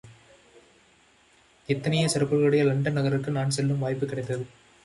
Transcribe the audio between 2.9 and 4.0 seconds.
நகருக்கு, நான் செல்லும்